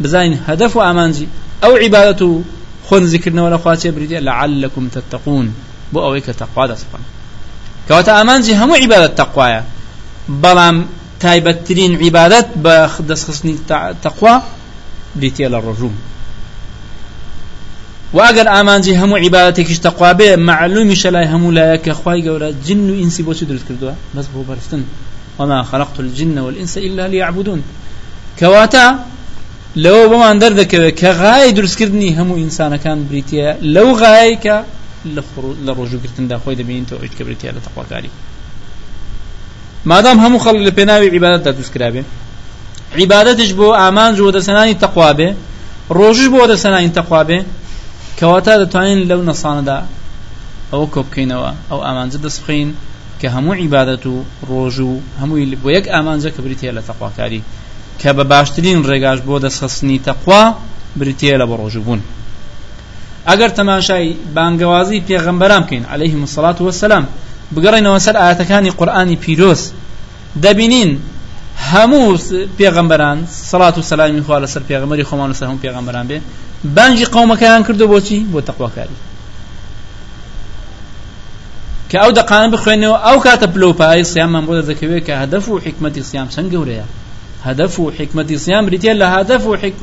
بزين 0.00 0.40
هدف 0.46 0.78
امانزي 0.78 1.26
أو 1.64 1.76
عبادته 1.76 2.42
خون 2.88 3.04
ذكرنا 3.04 3.42
ولا 3.42 3.56
خواتي 3.56 3.90
بريدي 3.90 4.18
لعلكم 4.18 4.88
تتقون. 4.88 5.54
بو 5.92 6.00
اويك 6.04 6.24
تقوى 6.24 6.68
دسبان 6.68 7.02
كواتا 7.88 8.20
أمانزي 8.20 8.54
همو 8.54 8.74
عبادة 8.74 9.06
تقوى 9.06 9.62
بلام 10.28 10.86
تايبترين 11.20 12.04
عبادت 12.04 12.48
بخدس 12.56 13.24
خصني 13.24 13.56
تقوى. 14.02 14.42
بريتي 15.16 15.46
الرجوم. 15.46 15.94
واگر 18.12 18.48
ئامانجی 18.48 18.94
هەموو 18.96 19.16
تەقوا 19.86 20.12
بێ 20.18 20.36
معلومی 20.36 20.96
شەلای 20.96 21.26
هەموو 21.32 21.54
لایەکە 21.58 21.92
خی 22.00 22.22
گەورە 22.26 22.66
جن 22.66 22.90
و 22.90 22.94
ئینسی 22.94 23.22
بۆچی 23.22 23.44
دروست 23.44 23.64
کردووە 23.68 23.94
بەس 24.16 24.26
بۆ 24.34 24.78
وما 25.38 25.62
خلقت 25.62 26.00
الجن 26.00 26.38
والإنس 26.38 26.76
إلا 26.76 27.08
ليعبدون. 27.08 27.62
كواتا 28.38 28.98
لو 29.76 30.08
بمان 30.08 30.40
دەردەکەوێت 30.40 30.94
کە 31.00 31.10
غای 31.20 31.52
دروستکردنی 31.52 32.16
هەموو 32.18 32.40
ئینسانەکان 32.42 32.98
بریتە 33.10 33.56
لەو 33.62 33.88
غای 34.00 34.36
کە 34.44 34.56
لە 35.66 35.72
ڕۆژوگرتندا 35.78 36.36
خۆی 36.42 36.56
دەبینیتەوە 36.60 37.00
ئەوش 37.00 37.14
کە 37.18 37.22
بریتە 37.26 37.48
لە 37.56 37.60
تەقواکاری 37.66 38.10
مادام 39.84 40.18
هەموو 40.24 40.42
خەڵک 40.44 40.62
لە 40.68 40.72
پێناوی 40.78 41.12
عیبادەتدا 41.14 41.50
دروستکرابێ 41.56 42.02
عیبادەتش 42.98 43.50
بۆ 43.58 43.68
ئامانج 43.80 44.16
و 44.20 44.32
دەسەنانی 44.36 44.74
تەقوا 44.82 45.10
بێ 45.18 45.28
ڕۆژش 45.98 46.28
بۆ 46.34 46.42
دەسەنانی 46.52 46.90
تەقوا 46.98 47.22
بێ 47.28 47.38
کەواتە 48.18 48.52
دەتوانین 48.62 49.00
لەو 49.10 49.20
نەسانەدا 49.30 49.78
ئەوە 50.72 50.86
کۆبکەینەوە 50.94 51.50
ئەو 51.70 51.80
ئامانجە 51.86 52.18
دەستخین 52.24 52.68
کە 53.20 53.26
هەموو 53.34 53.58
عیبادەت 53.62 54.04
و 54.12 54.14
ڕۆژ 54.50 54.76
و 54.88 54.92
هەمووی 55.20 55.56
بۆ 55.62 55.68
یەک 55.76 55.86
ئامانجە 55.94 56.30
کە 56.34 56.40
بریتە 56.44 56.68
لە 56.76 56.82
تەقواکاری. 56.88 57.42
کە 58.00 58.10
بە 58.16 58.24
باشترین 58.32 58.78
ڕێگاش 58.88 59.18
بۆ 59.26 59.34
دەستخستنی 59.44 59.98
تەقوا 60.06 60.42
بریتە 60.98 61.34
لە 61.40 61.46
بە 61.50 61.54
ڕۆژبوون 61.62 62.00
ئەگەر 63.28 63.50
تەماشای 63.58 64.08
بانگەوازی 64.36 65.04
پێغەمبەران 65.08 65.62
بکەین 65.64 65.84
عليهلەیهم 65.92 66.22
الصلاة 66.26 66.58
والسلام 66.66 67.04
بگەڕێنەوە 67.54 67.98
سەر 68.06 68.16
ئاەتەکانی 68.22 68.70
قورآانی 68.78 69.16
پیرۆز 69.24 69.62
دەبینین 70.44 70.90
هەموو 71.70 72.18
پێغەمبەران 72.58 73.18
سەڵات 73.50 73.76
و 73.78 73.82
سەلامی 73.90 74.22
خوا 74.26 74.38
لەسەر 74.44 74.62
پێغەمەری 74.70 75.04
خۆمان 75.08 75.28
لەسەر 75.32 75.46
هەموو 75.48 75.64
پێغەمبەران 75.64 76.06
بێ 76.10 76.18
بانجی 76.76 77.06
قومەکەیان 77.14 77.62
کردو 77.66 77.86
بۆچی؟ 77.92 78.18
بۆ 78.32 78.40
تەقواکاری. 78.48 78.98
کە 81.90 81.96
ئەو 82.02 82.10
دەقانە 82.18 82.48
بخوێنەوە 82.54 82.96
ئەو 83.06 83.18
کاتە 83.24 83.46
پلۆپایی 83.54 84.04
سیامان 84.12 84.42
بۆ 84.46 84.52
دەکەوێت 84.70 85.02
کە 85.06 85.14
هەدەف 85.22 85.44
و 85.48 85.60
حکمەتی 85.64 86.02
سیام 86.10 86.28
چەند 86.34 86.48
گەورەیە؟ 86.54 86.86
هەدەف 87.46 87.72
و 87.80 87.90
حکمەتی 87.98 88.36
سیام 88.44 88.62
بریتە 88.68 88.92
لە 89.00 89.06
هەدەف 89.16 89.42
و 89.46 89.56
حک 89.62 89.74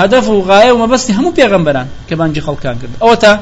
هەدەف 0.00 0.24
و 0.28 0.44
غایە 0.48 0.72
و 0.72 0.78
مەبەستی 0.82 1.12
هەموو 1.18 1.36
پێغەمبەران 1.38 1.88
کە 2.08 2.14
بانجی 2.20 2.40
خەڵکان 2.46 2.76
کرد 2.80 2.94
ئەوە 3.02 3.16
تا 3.22 3.32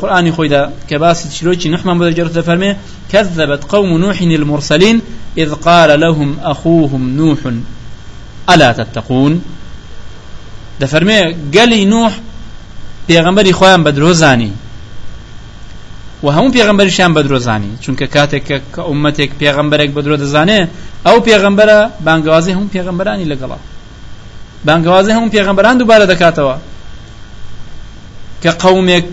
قورآانی 0.00 0.32
خۆیدا 0.32 0.62
کە 0.88 0.96
باسی 1.02 1.28
چیرۆکی 1.34 1.68
نحمان 1.74 1.98
بۆ 1.98 2.04
دەجێت 2.10 2.32
دەفەرمێ 2.38 2.70
كذبت 3.12 3.64
قوم 3.64 3.90
نوح 3.98 4.18
المرسلين 4.20 5.02
إذ 5.38 5.54
قال 5.54 6.00
لهم 6.00 6.30
أخوهم 6.42 7.16
نوح 7.16 7.38
ألا 8.50 8.72
تتقون؟ 8.72 9.40
دەفەرمێ 10.80 11.34
گەلی 11.54 11.84
نوح 11.86 12.12
پێغەمبەری 13.08 13.52
خۆیان 13.58 13.82
بە 13.86 13.90
درۆزانی. 13.96 14.52
و 16.24 16.28
هەموو 16.36 16.54
پێغەمبەریشیان 16.56 17.12
بە 17.16 17.22
درۆزانی. 17.26 17.72
چونکە 17.82 18.06
کاتێک 18.14 18.44
کە 18.74 18.82
ئومەتێک 18.88 19.30
پێغەمبەرێک 19.40 19.90
بە 19.96 20.00
درۆ 20.04 20.16
دەزانێ 20.22 20.60
ئەو 21.06 21.18
پێغەمبەرە 21.26 21.78
بانگوازی 22.06 22.52
هەموو 22.56 22.70
پێغەمبەرانی 22.76 23.26
لەگەڵا. 23.32 23.58
بانگوازی 24.66 25.12
هەموو 25.16 25.30
پێغەمبەران 25.36 25.74
دووبارە 25.80 26.06
دەکاتەوە. 26.12 26.56
کە 28.42 28.50
قەومێک 28.62 29.04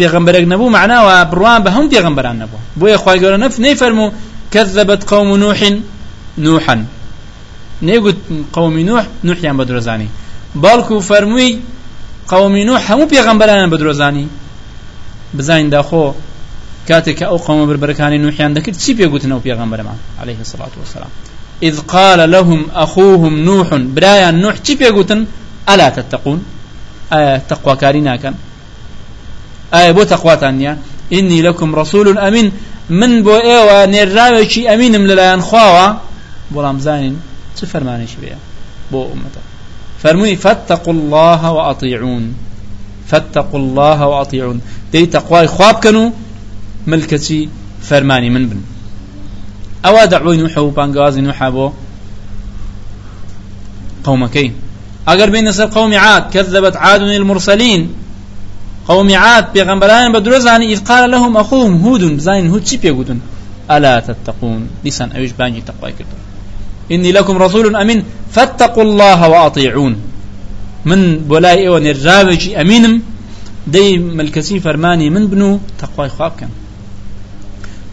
پێغەمبەرێک 0.00 0.46
نەبوو 0.52 0.74
معناوە 0.76 1.14
بڕوان 1.32 1.60
بە 1.64 1.70
هەموو 1.74 1.92
پێغەمبەران 1.94 2.36
نەبوو. 2.42 2.60
بۆیە 2.80 2.98
خی 3.02 3.18
گەورە 3.22 3.38
نەف 3.44 3.54
نەیفەرموو 3.64 4.12
كذبت 4.52 5.02
قوم 5.12 5.36
نوح 5.36 5.60
نوحا 6.38 6.76
نيقول 7.82 8.16
قوم 8.52 8.78
نوح 8.78 9.04
نوح 9.24 9.38
يعني 9.44 9.58
بدرزاني 9.58 10.08
بالكو 10.54 11.00
فرمووی 11.00 11.58
قومی 12.28 12.64
نوح 12.64 12.82
پێغەمبەرانیان 13.12 13.70
بە 13.72 13.78
درۆزانی. 13.80 14.26
بزانین 15.38 15.70
داخۆ 15.76 16.04
کاتێک 16.88 17.16
کە 17.18 17.26
ئەو 17.30 17.38
قەومە 17.46 17.64
بربەرەکانی 17.70 18.18
نوحیان 18.24 18.52
دەکرد 18.56 18.76
چی 18.82 18.92
پێگوتنەوە 18.98 19.40
پێغەمبەرمان 19.46 19.98
عليه 20.22 20.38
الصلاة 20.44 20.74
والسلام 20.80 21.12
إذ 21.68 21.76
قال 21.94 22.30
لهم 22.30 22.60
أخوهم 22.84 23.34
نوح 23.48 23.68
برايان 23.96 24.34
نوح 24.44 24.54
چی 24.66 24.74
پێگوتن؟ 24.80 25.20
ألا 25.72 25.88
تتقون؟ 25.96 26.38
آية 27.12 27.36
تقوى 27.48 27.76
كارينا 27.76 28.16
كان 28.16 28.34
آية 29.74 29.92
بو 29.92 30.02
تقواتان 30.02 30.78
إني 31.12 31.42
لكم 31.42 31.74
رسول 31.74 32.18
أمين. 32.18 32.52
من 32.90 33.22
بو 33.22 33.36
إيوة 33.36 33.86
نراوشي 33.86 34.74
أمينم 34.74 35.06
للايان 35.06 35.42
خواوا. 35.42 35.94
بولام 36.50 36.78
زانين. 36.78 37.16
چه 37.56 37.64
فرمانش 37.66 38.10
بيا؟ 38.20 38.36
بو 38.92 39.04
أمتا. 39.04 39.40
فرموي 40.02 40.36
فاتقوا 40.36 40.92
الله 40.92 41.50
وأطيعون. 41.52 42.34
فاتقوا 43.06 43.60
الله 43.60 44.06
وأطيعون. 44.06 44.60
دي 44.92 45.06
تقوى 45.06 45.46
خواب 45.46 45.74
كانوا 45.74 46.10
ملكتي 46.86 47.48
فرماني 47.82 48.30
من 48.30 48.48
بن. 48.48 48.60
أو 49.84 50.04
دعوي 50.04 50.36
نوح 50.36 50.58
وبانغازي 50.58 51.20
نوح 51.20 51.48
بو 51.48 51.72
قومكين. 54.04 54.54
أقر 55.08 55.30
بين 55.30 55.52
سر 55.52 55.66
قوم 55.66 55.94
عاد 55.94 56.30
كذبت 56.30 56.76
عاد 56.76 57.02
المرسلين. 57.02 57.94
قوم 58.88 59.14
عاد 59.14 59.52
بيغمبران 59.52 60.12
بدرزاني 60.12 60.72
إذ 60.72 60.84
قال 60.84 61.10
لهم 61.10 61.36
أخوهم 61.36 61.80
هود 61.84 62.18
زين 62.18 62.50
هود 62.50 62.66
شي 62.66 62.76
بيقولون 62.76 63.20
ألا 63.70 64.00
تتقون. 64.00 64.68
لسان 64.84 65.12
أيش 65.12 65.32
بانجي 65.32 65.60
تقوى 65.60 65.92
كردون 65.92 66.22
إني 66.92 67.12
لكم 67.12 67.36
رسول 67.36 67.76
أمين 67.76 68.04
فاتقوا 68.32 68.82
الله 68.82 69.28
وأطيعون 69.28 69.96
من 70.84 71.18
بولاي 71.18 71.58
إيوة 71.58 71.78
نرجاوجي 71.78 72.60
أمينم 72.60 73.02
دي 73.66 73.98
ملكسي 73.98 74.60
فرماني 74.60 75.10
من 75.10 75.26
بنو 75.26 75.60
تقوى 75.78 76.08
خواب 76.08 76.32
كان 76.40 76.48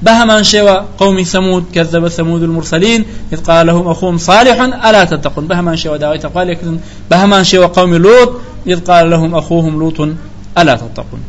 بهمان 0.02 0.44
شوى 0.44 0.86
قوم 0.98 1.22
ثمود 1.24 1.64
كذب 1.74 2.08
ثمود 2.08 2.44
المرسلين 2.44 3.06
إذ 3.34 3.40
قال 3.44 3.68
لهم 3.68 3.88
أخوهم 3.88 4.18
صالح 4.18 4.62
ألا 4.62 5.04
تتقون. 5.06 5.48
بهمان 5.48 5.78
شوى 5.78 5.98
داوي 5.98 6.18
تقوى 6.18 6.44
لكن 6.44 6.80
بهمان 7.12 7.44
شوى 7.44 7.66
قوم 7.66 7.96
لوط 7.96 8.32
إذ 8.68 8.80
قال 8.80 9.10
لهم 9.10 9.36
أخوهم 9.36 9.80
لوط 9.80 10.10
ألا 10.58 10.76
تتقون. 10.76 11.24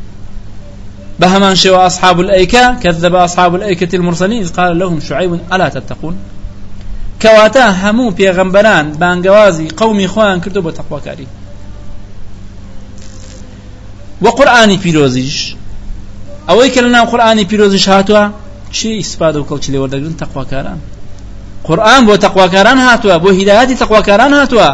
بهمان 1.20 1.54
شوى 1.54 1.76
أصحاب 1.76 2.20
الأيكة 2.20 2.74
كذب 2.82 3.14
أصحاب 3.14 3.54
الأيكة 3.54 3.96
المرسلين 3.96 4.42
إذ 4.42 4.52
قال 4.52 4.78
لهم 4.78 5.00
شعيب 5.00 5.40
ألا 5.52 5.68
تتقون. 5.68 6.16
کەواتە 7.22 7.64
هەموو 7.82 8.14
پێغەمبەران 8.18 8.86
بانگەوازی 9.00 9.68
قەومی 9.78 10.08
خۆیان 10.12 10.38
کردو 10.44 10.60
بۆ 10.62 10.70
تەقواکاری 10.78 11.28
وە 14.24 14.30
قورآانی 14.38 14.78
پیرۆزیش 14.84 15.38
ئەوەی 16.48 16.70
کە 16.74 16.80
لە 16.84 16.90
ناو 16.96 17.04
قورآانی 17.12 17.44
پیرۆزیش 17.50 17.84
هاتووە 17.92 18.24
چی 18.76 18.88
ئیسپاد 19.00 19.36
و 19.36 19.46
کەڵکی 19.48 19.70
لێوەردەگرن 19.72 20.16
تەقواکاران 20.22 20.78
قورآن 21.66 22.02
بۆ 22.08 22.14
تەقواکاران 22.24 22.78
هاتووە 22.86 23.16
بۆ 23.22 23.30
هیدایەتی 23.38 23.76
تەقواکاران 23.82 24.32
هاتووە. 24.38 24.70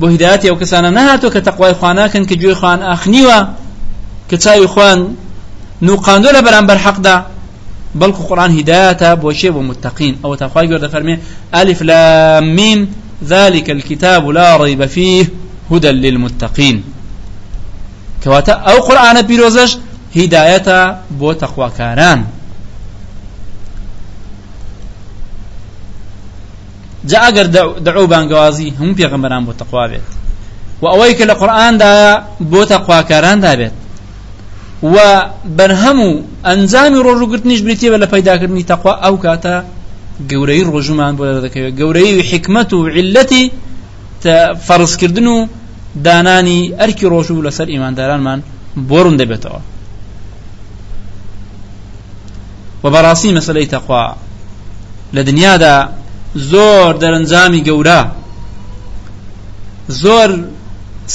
بۆ 0.00 0.06
هیدایەتی 0.14 0.48
ئەو 0.50 0.58
کەسانە 0.62 0.90
نەهاتوە 0.98 1.30
کە 1.34 1.40
تەقوای 1.46 1.74
خواناکەن 1.78 2.24
کە 2.28 2.34
گوێی 2.40 2.54
خوان 2.60 2.80
ئاخنیوە 2.88 3.38
کە 4.30 4.36
چاوی 4.42 4.66
خوان 4.66 4.98
نوقاندۆ 5.82 6.30
لە 6.36 6.40
بەرامبەر 6.46 6.78
حەقدا 6.84 7.16
قڕان 8.28 8.50
هداية 8.58 9.14
بۆشێ 9.22 9.50
بۆ 9.54 9.60
متقين 9.70 10.18
أو 10.24 10.34
تخوای 10.34 10.68
گەوردە 10.68 10.88
فەرمێ 10.94 11.16
لام 11.82 12.44
ميم 12.56 12.88
ذلك 13.24 13.70
الكتاب 13.70 14.28
لا 14.28 14.56
ريب 14.56 14.86
فيه 14.86 15.30
هدى 15.70 15.90
للمتقين 15.90 16.84
كواتا 18.24 18.52
أو 18.52 18.80
قرآن 18.80 19.22
بيروزش 19.22 19.78
هداية 20.16 20.98
بو 21.10 21.32
تقوى 21.32 21.70
كاران 21.78 22.24
جا 27.06 27.18
ئەگەر 27.26 27.46
دعو 27.86 28.06
بانگوازی 28.06 28.74
هەموو 28.78 28.98
پێغەمبەران 28.98 29.42
بۆ 29.46 29.52
تەخوا 29.60 29.84
بێت. 29.90 30.06
و 30.82 30.84
ئەوەی 30.92 31.14
کە 31.18 31.24
لە 31.30 31.34
قورئاندا 31.40 31.92
بۆ 32.50 32.62
تەخواکاران 32.72 33.38
دابێت. 33.44 33.74
و 34.82 34.96
بەرهەم 35.58 35.98
و 36.06 36.10
ئەنجامی 36.46 37.00
ڕۆژوگرتنیش 37.06 37.60
بریتێ 37.66 37.88
بە 37.92 37.98
لە 38.02 38.06
پەیداکردنی 38.12 38.64
تەخوا 38.70 38.92
ئەو 39.04 39.16
کاتە 39.24 39.54
گەورەی 40.30 40.62
ڕۆژومان 40.74 41.12
بۆ 41.18 41.24
دەکەوێت 41.46 41.74
گەورەی 41.80 42.22
حکمت 42.30 42.72
و 42.72 42.78
علەتی 42.96 43.44
فەرزکردن 44.66 45.26
و 45.26 45.46
دانانی 46.04 46.60
ئەرکی 46.78 47.06
ڕۆژ 47.12 47.28
و 47.30 47.44
لەسەر 47.46 47.68
ئیماندارانمان 47.74 48.40
بۆڕون 48.88 49.16
دەبێتەوە. 49.20 49.60
و 52.84 52.86
بەڕاستی 52.94 53.30
مەسلەی 53.38 53.66
تەخوا 53.74 54.04
لە 55.16 55.22
دنیادا 55.28 55.74
زۆر 56.50 56.90
دەرەنجامی 57.02 57.62
گەورە. 57.68 58.00
زۆر 60.02 60.30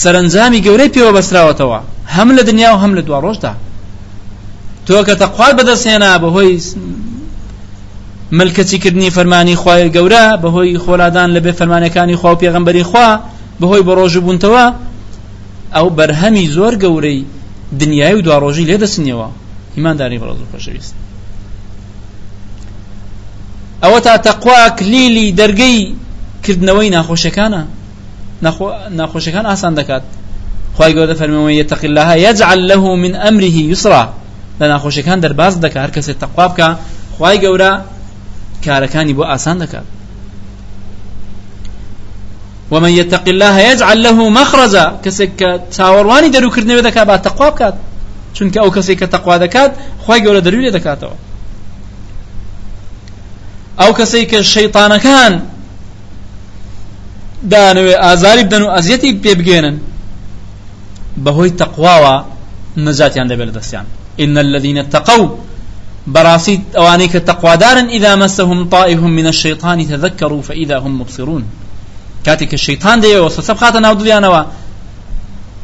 سەرنجامی 0.01 0.59
گەورەی 0.65 0.93
پێوە 0.95 1.11
بەسراوەتەوە 1.17 1.79
هەم 2.15 2.29
لە 2.37 2.43
دنیا 2.49 2.69
و 2.73 2.81
هەم 2.83 2.91
لە 2.97 3.01
دوا 3.07 3.19
ڕۆژدا. 3.25 3.53
تۆ 4.85 4.97
کە 5.07 5.15
تەخوات 5.21 5.53
بەدەستێنا 5.59 6.11
بەهۆی 6.23 6.51
ملکەچیکردنی 8.37 9.09
فەرمانی 9.15 9.55
خوای 9.61 9.91
گەورە 9.95 10.25
بەهۆی 10.43 10.77
خۆلادان 10.83 11.29
لە 11.35 11.39
بێ 11.45 11.51
فەرمانەکانی 11.59 12.15
خوا 12.19 12.31
و 12.33 12.39
پێغەمبەری 12.41 12.83
خوا 12.89 13.09
بەهۆی 13.61 13.83
بە 13.87 13.93
ڕۆژ 13.97 14.13
بوونتەوە 14.25 14.65
ئەو 15.75 15.87
بەرهەمی 15.97 16.45
زۆر 16.55 16.73
گەورەی 16.83 17.19
دنیای 17.79 18.15
و 18.15 18.21
دواڕۆژی 18.25 18.67
لێ 18.69 18.77
دەسنیەوە. 18.83 19.27
ئیمانداری 19.75 20.19
بەڕۆز 20.21 20.39
و 20.41 20.49
خۆشەویست. 20.51 20.93
ئەوە 23.83 23.99
تا 24.05 24.17
تەقوا 24.27 24.69
کلیلی 24.79 25.27
دەرگەی 25.39 25.79
کردنەوەی 26.45 26.89
ناخۆشەکانە 26.97 27.61
ناخۆشەکان 28.99 29.45
ئاسان 29.51 29.73
دەکات 29.79 30.03
خی 30.77 30.91
گەورە 30.95 31.15
فەرمەوەی 31.19 31.55
يتق 31.61 31.81
الله 31.89 32.09
يجعل 32.27 32.59
له 32.71 32.83
من 33.03 33.13
أمره 33.29 33.55
يسرا. 33.71 34.03
لە 34.59 34.65
ناخۆشەکان 34.73 35.17
دەرباز 35.23 35.53
دەکات 35.65 35.81
هەر 35.85 35.91
کەسێک 35.95 36.17
تەقوا 36.23 36.45
بکە 36.51 36.69
خی 37.17 37.37
گەورە 37.43 37.71
کارەکانی 38.65 39.13
بۆ 39.17 39.23
ئاسان 39.31 39.57
دەکات 39.63 39.87
ومن 42.71 42.91
يتق 43.01 43.25
الله 43.33 43.55
يجعل 43.69 44.03
له 44.03 44.29
مخرجا. 44.39 44.85
كسك 45.03 45.39
تاورواني 45.77 46.29
درو 46.29 46.49
كردنەوە 46.55 46.83
دەکات 46.87 47.05
با 47.11 47.17
چونکە 48.35 48.57
ئەو 48.63 48.69
کەسێک 48.75 48.97
کە 49.01 49.07
تەقوا 49.13 49.35
دەکات 49.45 49.71
خی 50.05 50.19
گەورە 50.25 50.41
دەروی 50.45 50.63
لێ 50.65 50.71
دەکاتەوە 50.77 51.15
ئەو 53.79 53.91
کەسەی 53.99 54.25
کە 54.31 54.39
شەیطانەکان 54.53 55.33
دانوێ 57.51 57.95
ئازاری 58.03 58.43
بدەن 58.47 58.61
و 58.65 58.69
ئەزیەتی 58.75 59.11
پێ 59.23 59.33
بگێنن 59.39 59.77
بەهۆی 61.23 61.51
تەقواوە 61.61 62.15
نەجاتیان 62.85 63.27
دەبێت 63.31 63.47
لە 63.49 63.53
دەستیان 63.57 63.85
إن 64.19 64.37
الذين 64.37 64.77
اتقوا 64.77 65.27
براسيت 66.07 66.61
أوانيك 66.77 67.15
التقوادارا 67.15 67.79
إذا 67.79 68.15
مسهم 68.15 68.69
طائف 68.69 68.99
من 68.99 69.27
الشيطان 69.27 69.87
تذكروا 69.87 70.41
فإذا 70.41 70.77
هم 70.77 71.01
مبصرون. 71.01 71.43
كاتك 72.25 72.53
الشيطان 72.53 72.99
دي 72.99 73.19
وسوسب 73.19 73.57
خاطر 73.57 73.79
ناو 73.79 73.93
دليانوا 73.93 74.43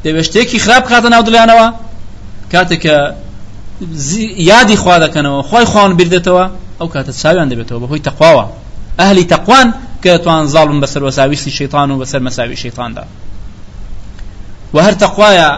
دي 0.04 0.14
بشتيكي 0.14 0.60
خراب 0.60 0.86
خاطر 0.86 1.10
ناو 1.10 1.22
دليانوا 1.22 1.72
كاتك 2.52 3.16
یادی 4.38 4.76
خوا 4.76 5.00
دەکەنەوە 5.08 5.46
خۆی 5.50 5.66
خوان 5.72 5.98
بردێتەوە 5.98 6.46
ئەو 6.80 6.88
کاتە 6.94 7.12
چاویان 7.22 7.48
دەبێتەوە 7.52 7.80
بەهۆی 7.84 8.06
تەقواوە. 8.08 8.46
ئەهلی 9.00 9.26
تەقوان 9.34 9.68
کە 10.04 10.12
توان 10.24 10.46
زاڵم 10.54 10.80
بەسەر 10.84 11.02
وەساویستی 11.08 11.52
شەیطان 11.60 11.92
و 11.92 12.00
بەسەر 12.02 12.22
مەساوی 12.28 12.58
شەیطاندا. 12.64 13.04
و 14.74 14.78
هەر 14.86 14.96
تەقوایە 15.04 15.50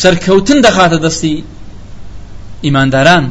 سەرکەوتن 0.00 0.58
دەخاتە 0.66 0.98
دەستی 1.04 1.44
ئیمانداران. 2.64 3.24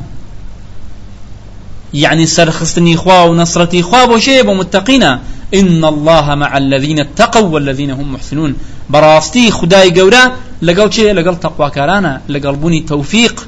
يعني 1.93 2.25
سرخستني 2.25 2.95
خوا 2.95 3.19
ونصرتي 3.29 3.81
خوا 3.81 4.05
بوشي 4.05 4.41
متقينا 4.41 5.19
إن 5.53 5.83
الله 5.93 6.35
مع 6.35 6.57
الذين 6.57 6.99
اتقوا 6.99 7.47
والذين 7.53 7.91
هم 7.91 8.13
محسنون. 8.13 8.55
براستي 8.89 9.51
خداي 9.51 9.99
قورا 9.99 10.31
لقل 10.61 10.93
شيء 10.93 11.13
لقل 11.13 11.39
تقوى 11.39 11.69
كارانا 11.69 12.21
لقل 12.29 12.55
بني 12.55 12.79
توفيق 12.81 13.47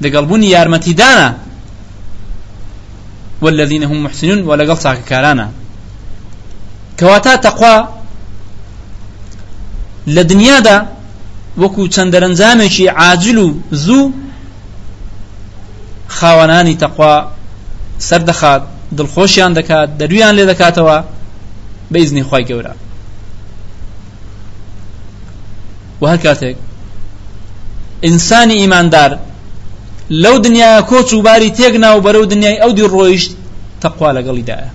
لقل 0.00 0.24
بني 0.26 0.50
يارمتي 0.50 0.92
دانا 0.92 1.36
والذين 3.42 3.82
هم 3.84 4.04
محسنون 4.04 4.42
ولقل 4.48 4.78
ساك 4.78 5.04
كارانا. 5.04 5.50
كواتا 7.00 7.36
تقوى 7.36 7.88
لدنيا 10.06 10.60
دا 10.60 10.86
وەکو 11.58 11.88
چەند 11.94 12.12
دەرەنجامێکی 12.14 12.86
عاجل 13.00 13.38
و 13.38 13.48
زوو 13.72 14.12
خاوەنانی 16.08 16.76
تەخوا 16.82 17.14
سەردەخات 18.08 18.62
دڵخۆشیان 18.98 19.52
دەکات 19.58 19.88
دەرویان 20.00 20.34
لێ 20.38 20.44
دەکاتەوە 20.52 20.96
بەیزنی 21.92 22.24
خی 22.28 22.44
گەورە 22.48 22.74
و 26.00 26.06
هەر 26.10 26.18
کاتێک 26.26 26.56
ئینسانی 28.06 28.56
ئیماندار 28.60 29.10
لەو 30.10 30.38
دنیا 30.38 30.82
کۆچ 30.90 31.12
و 31.12 31.22
باری 31.22 31.50
تێگنا 31.58 31.90
و 31.96 32.02
بەرەو 32.02 32.26
دنیای 32.32 32.60
ئەو 32.62 32.72
دی 32.72 32.88
ڕۆیشت 32.94 33.30
تەخوا 33.82 34.10
لەگەڵیدایە 34.16 34.70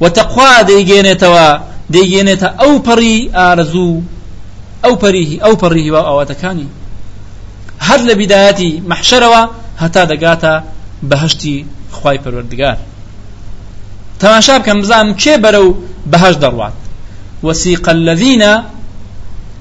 و 0.00 0.08
تەخوا 0.08 0.50
دەیگێنێتەوە 0.70 1.46
دەیگێنێتە 1.94 2.48
ئەو 2.60 2.74
پەڕی 2.86 3.18
ئارزوو 3.38 4.02
ئەو 4.84 4.94
پەریهی 5.02 5.38
ئەو 5.44 5.54
پەڕی 5.62 5.82
هیوا 5.86 6.02
ئاواتەکانی. 6.08 6.68
هەر 7.86 8.00
لە 8.08 8.14
بیدایەتی 8.20 8.70
مەحشەرەوە 8.90 9.42
هەتا 9.82 10.02
دەگاتە 10.12 10.54
بەهشتی 11.10 11.56
خوای 11.96 12.18
پەروەردگار. 12.24 12.78
تەماشا 14.20 14.54
بکەم 14.58 14.78
بزانم 14.82 15.10
کێ 15.22 15.34
بەرەو 15.44 15.68
بەهەش 16.12 16.36
دەڕوات. 16.42 16.76
وسيق 17.46 17.88
الذين 17.88 18.44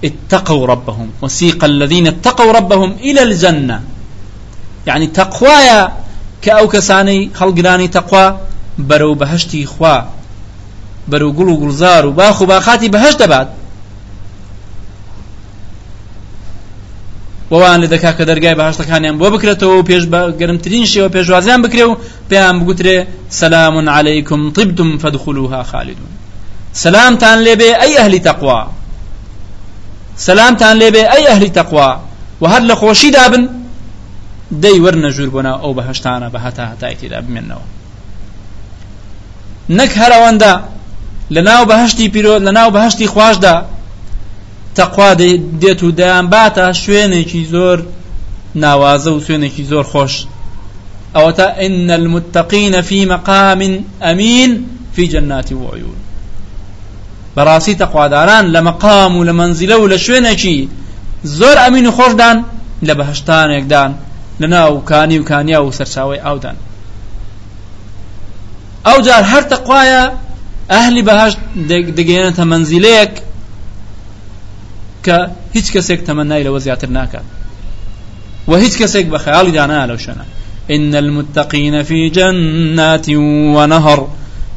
اتقوا 0.07 0.65
ربهم 0.73 1.07
وسيق 1.21 1.63
الذين 1.63 2.07
اتقوا 2.07 2.51
ربهم 2.57 2.91
إلى 3.07 3.21
الجنة. 3.27 3.77
یعنی 4.87 5.07
تەقوایە 5.17 5.81
کە 6.43 6.51
ئەو 6.57 6.67
کەسانەی 6.73 7.29
هەڵگرانی 7.39 7.89
تەقوا 7.95 8.25
بەرەو 8.89 9.13
بەهشتی 9.21 9.65
خوا 9.73 9.97
بەرەو 11.11 11.31
گوڵ 11.37 11.49
و 11.51 11.59
گوڵزار 11.61 12.03
و 12.05 12.11
باخ 12.11 12.41
و 12.41 12.45
باخاتی 12.45 12.89
بەهشت 12.95 13.17
دەبات. 13.23 13.49
وان 17.51 17.81
لە 17.83 17.87
دەکا 17.93 18.11
کە 18.17 18.23
دەرگای 18.29 18.55
بەهشتەکانیان 18.59 19.15
بۆ 19.21 19.27
بکرێتەوە 19.33 19.75
و 19.77 19.83
پێش 19.89 20.03
گەرمترین 20.39 20.85
شێوە 20.91 21.09
پێشوازیان 21.15 21.59
بکرێ 21.65 21.85
و 21.89 21.97
پێیان 22.29 22.55
بگوترێ 22.59 22.97
سەسلام 23.39 23.75
عليهیکم 23.97 24.41
طبتم 24.57 24.89
فدخلوها 24.97 25.63
خالدون. 25.63 26.11
سلامتان 26.73 27.37
لێبێ 27.45 27.71
ئەی 27.81 27.93
ئەهلی 27.99 28.21
تەقوا. 28.27 28.61
سلامتان 30.27 30.75
لێبێ 30.81 31.03
ئەی 31.11 31.23
ئەهلی 31.29 31.51
تەقوا. 31.57 31.91
و 32.41 32.43
هەر 32.51 32.63
لە 32.69 32.75
خۆشی 32.81 33.11
دابن 33.17 33.43
دەی 34.63 34.77
وەرنە 34.83 35.09
ژوور 35.15 35.29
بۆنا 35.35 35.53
ئەو 35.61 35.73
بە 35.77 35.83
هەشتانە 35.89 36.27
بە 36.33 36.39
هەتا 36.45 36.63
هەتایتیدا 36.71 37.19
بمێنەوە 37.25 37.67
نەک 39.77 39.91
هەرەوەندە 40.01 40.53
لە 41.35 41.41
ناو 41.49 41.63
بەهشتی 41.71 42.07
پیرۆ 42.13 42.35
لە 42.47 42.51
ناو 42.57 42.69
بەهشتی 42.75 43.07
خواشدا 43.13 43.55
تەخوا 44.77 45.09
دێت 45.61 45.81
و 45.83 45.91
دەیان 45.99 46.25
باتە 46.33 46.65
شوێنێکی 46.81 47.43
زۆر 47.53 47.79
ناوازە 48.63 49.07
و 49.13 49.23
سوێنێکی 49.25 49.63
زۆر 49.71 49.85
خۆش. 49.91 50.13
ئەوە 51.15 51.31
تا 51.37 51.47
إن 51.65 51.89
المتقين 51.99 52.81
في 52.81 53.05
مقام 53.05 53.61
أمين 54.11 54.51
في 54.95 55.07
جنات 55.07 55.51
وعيون. 55.53 55.99
براسي 57.35 57.75
تقوى 57.75 58.09
داران 58.09 58.45
لمقام 58.45 59.17
ولمنزله 59.17 59.77
ولشوينكي 59.77 60.69
زور 61.23 61.57
أمين 61.67 61.91
خوش 61.91 62.13
دان 62.13 62.43
لبهشتان 62.83 63.51
يكدان 63.51 63.95
و 64.39 64.43
خۆشدان 64.43 64.43
لە 64.43 64.47
بەهشتانێکدان 64.47 64.47
لە 64.47 64.47
ناو 64.47 64.81
کانی 64.81 65.19
و 65.19 65.23
کانیا 65.23 65.65
و 65.65 65.71
سەرچاوی 65.71 66.19
ئاودان 66.19 66.55
ئەو 68.85 69.01
جار 69.01 69.23
هەر 69.23 69.43
تەقوایە 69.43 70.11
ئەهلی 70.69 71.03
بەهشت 71.03 71.37
دەگەێنێتە 71.97 72.39
منزیلەیەک 72.39 73.21
کە 75.05 75.29
هیچ 75.53 75.71
کەسێک 75.71 75.99
تەمەنای 76.07 76.43
لەوە 76.43 76.57
زیاتر 76.57 76.89
ناکات 76.89 77.23
و 78.47 78.55
هیچ 78.55 78.77
کەسێک 78.77 79.05
بە 79.11 79.17
خەیاڵی 79.17 79.53
دانا 79.53 79.85
لەو 79.85 79.97
شوێنە. 79.97 80.25
إن 80.71 80.95
المتقين 80.95 81.83
في 81.83 82.09
جنات 82.09 83.09
ونهر 83.55 84.07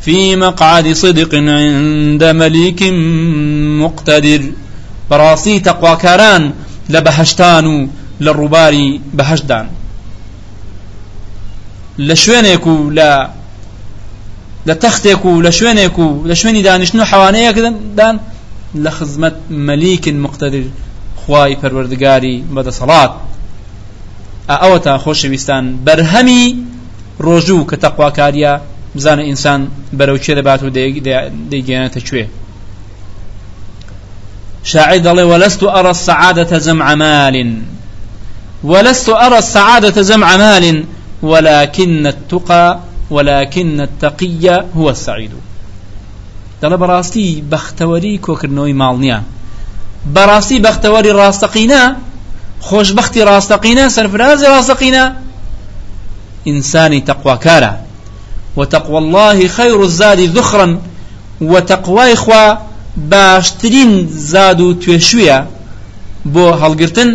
في 0.00 0.36
مقعد 0.36 0.92
صدق 0.92 1.34
عند 1.34 2.24
مليك 2.24 2.82
مقتدر. 3.82 4.42
براسي 5.10 5.60
تقوى 5.60 5.96
كاران 5.96 6.52
لبهشتان 6.88 7.88
لە 8.20 8.30
ڕووباری 8.38 9.00
بەهشدان 9.16 9.66
لە 11.98 12.14
شوێنێک 12.14 12.66
و 12.66 12.90
لە 12.98 13.10
لە 14.68 14.74
تەختێک 14.82 15.24
و 15.26 15.42
لە 15.42 15.50
شوێنێک 15.58 15.98
و 15.98 16.24
لە 16.28 16.34
شوێنی 16.34 16.62
دانیشتن 16.62 17.00
و 17.00 17.04
حەوانەیەکدان 17.10 18.16
لە 18.84 18.90
خزمەت 18.90 19.36
مەلیکن 19.50 20.16
مقتدر 20.26 20.64
خوای 21.16 21.56
پەروەردگاری 21.62 22.36
بەدەسەڵات 22.54 23.12
ئەوە 24.48 24.78
تا 24.84 24.98
خۆشەویستان 25.04 25.64
بەرهەمی 25.86 26.44
ڕۆژوو 27.26 27.66
کە 27.70 27.76
تەقواکاریە 27.84 28.52
بزانە 28.96 29.22
ئینسان 29.28 29.60
بەرەوچێ 29.98 30.32
دەبات 30.38 30.60
و 30.62 30.70
دەیگەێنێتە 31.50 32.00
کوێ 32.06 32.26
شاعر 34.70 34.98
دەڵێ 35.06 35.24
وەلەست 35.30 35.60
و 35.62 35.72
ئەڕە 35.74 35.94
سەعادەتە 36.06 36.58
زەمعەمالین 36.66 37.50
ولست 38.64 39.08
أرى 39.08 39.38
السعادة 39.38 40.02
جمع 40.02 40.36
مال 40.36 40.84
ولكن 41.22 42.06
التقى 42.06 42.78
ولكن 43.10 43.80
التقي 43.80 44.64
هو 44.76 44.90
السعيد. 44.90 45.30
دەڵێ 46.62 46.76
بەڕاستی 46.82 47.42
بەختەوەری 47.52 48.20
کۆکردنەوەی 48.26 48.78
ماڵ 48.80 48.96
نییە. 49.04 49.20
بەڕاستی 50.14 50.62
بەختەوەری 50.64 51.12
ڕاستەقینە 51.20 51.82
خۆشببختی 52.68 53.26
ڕاستەقینە 53.28 53.84
سەرفرازی 53.96 54.46
ڕاستەقینە 54.54 55.04
ئینسانی 56.48 57.04
تەقواکارە. 57.08 57.72
وتقوى 58.56 58.98
الله 58.98 59.48
خير 59.48 59.82
الزاد 59.82 60.20
ذخرا 60.20 60.78
وتقوى 61.40 62.16
خوا 62.16 62.58
باشترين 62.96 64.08
زادو 64.08 64.74
توێشویە 64.80 65.38
بۆ 66.34 66.44
هەڵگرتن 66.62 67.10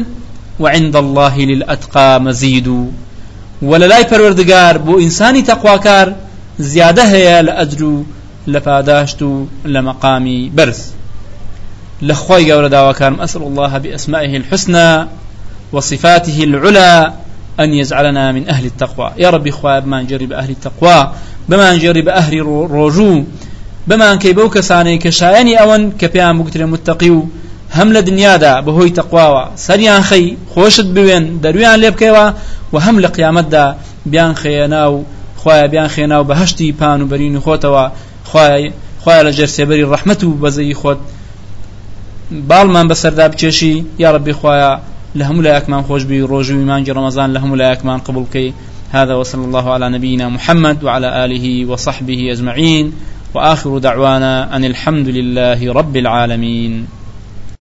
وعند 0.60 0.96
الله 0.96 1.38
للأتقى 1.38 2.22
مزيد. 2.22 2.92
ولا 3.62 3.86
لاي 3.86 4.04
پروردگار 4.04 4.78
بو 4.78 5.00
إنساني 5.00 5.42
تقواكار 5.42 6.16
زيادة 6.60 7.04
هي 7.04 7.42
لأجر 7.42 8.04
لپاداشت 8.48 9.26
لمقامي 9.66 10.50
برز 10.50 10.82
لخوي 12.02 12.52
قول 12.52 12.70
داوكار 12.70 13.24
أسأل 13.24 13.42
الله 13.42 13.78
بأسمائه 13.78 14.38
الحسنى 14.38 15.08
وصفاته 15.72 16.44
العلى 16.44 17.14
أن 17.60 17.74
يجعلنا 17.74 18.32
من 18.32 18.50
أهل 18.50 18.66
التقوى. 18.66 19.12
يا 19.18 19.30
ربي 19.30 19.52
خواب 19.52 19.88
ما 19.88 20.02
نجرب 20.02 20.32
أهل 20.32 20.50
التقوى 20.50 21.12
بما 21.50 21.74
نجرب 21.74 22.08
أهل 22.08 22.46
رجوع 22.72 23.24
بما 23.88 24.16
كي 24.16 24.34
بو 24.34 24.50
كساني 24.50 24.98
كشايني 24.98 25.56
أون 25.62 25.92
كبيان 25.92 26.44
بكتر 26.44 26.66
متقي 26.66 27.10
و 27.10 27.28
هم 27.78 27.94
لە 27.94 28.02
دنیادا 28.10 28.54
بەهۆی 28.66 28.96
تەقواوە 29.00 29.44
سەریان 29.66 30.02
خەی 30.10 30.26
خۆشت 30.54 30.88
بوێن 30.96 31.26
دەرویان 31.44 31.78
لێ 31.82 31.90
بکەوە 31.96 32.26
و 32.74 32.76
هەم 32.86 32.98
لە 33.04 33.10
قیامەتدا 33.16 33.66
بیان 34.12 34.34
خێنا 34.42 34.84
و 34.94 35.06
خخوایە 35.40 35.68
بیان 35.74 35.90
خێنا 35.96 36.18
و 36.22 36.28
بەهشتی 36.30 36.74
پان 36.80 37.00
و 37.02 37.08
بەرین 37.12 37.36
خۆتەوە 37.46 37.86
خخوایە 38.30 39.22
لە 39.28 39.32
جەرسێبەری 39.38 39.86
ڕەحمت 39.92 40.22
و 40.24 40.38
بەزەی 40.44 40.76
خۆت 40.82 41.00
باڵمان 42.50 42.86
بەسەردا 42.92 43.26
بچێشی 43.32 43.76
یا 44.04 44.10
ڕبی 44.16 44.34
خخوایە 44.38 44.72
لە 45.18 45.24
هەموو 45.28 45.46
لایەکمان 45.48 45.82
خۆشببی 45.88 46.28
ڕۆژوی 46.32 46.66
مانجی 46.70 46.94
ڕەمەزان 46.98 47.30
لە 47.36 47.40
هەموو 47.44 47.60
لایەکمان 47.62 48.00
قبول 48.06 48.24
بکەی 48.28 48.54
هذا 48.92 49.14
وصلى 49.16 49.46
الله 49.46 49.74
على 49.74 49.90
نبينا 49.90 50.30
محمد 50.30 50.84
وعلى 50.84 51.26
آله 51.26 51.66
وصحبه 51.66 52.32
أجمعين. 52.32 52.94
وآخر 53.34 53.78
دعوانا 53.78 54.56
أن 54.56 54.66
الحمد 54.66 55.08
لله 55.08 55.74
رب 55.74 55.98
العالمين. 55.98 56.88